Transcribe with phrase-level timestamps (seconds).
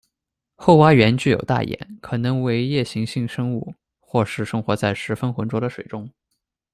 [0.55, 6.09] 厚蛙螈具有大眼，可能为夜行性生物，或是生活在十分混浊的水中。